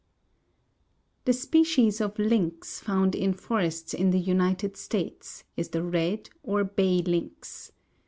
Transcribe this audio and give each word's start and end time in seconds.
The 1.25 1.33
species 1.33 2.01
of 2.01 2.17
lynx 2.17 2.79
found 2.79 3.13
in 3.13 3.33
forests 3.33 3.93
in 3.93 4.09
the 4.09 4.17
United 4.17 4.75
States 4.75 5.43
is 5.55 5.69
the 5.69 5.83
red 5.83 6.27
or 6.41 6.63
bay 6.63 7.03
lynx. 7.03 7.71